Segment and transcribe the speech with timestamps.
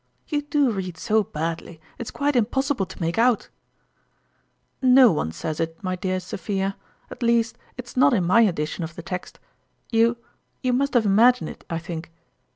[0.27, 3.49] You do read so badly, it's quite impossible to make out!""
[4.97, 6.75] No one says it, my dear Sophia;
[7.11, 9.39] at least, it's not in my edition of the text.
[9.91, 10.17] You
[10.63, 12.09] you must have imagined it, I think